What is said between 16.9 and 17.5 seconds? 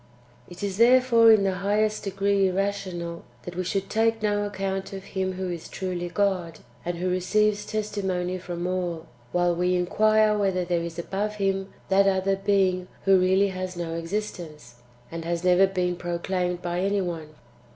one.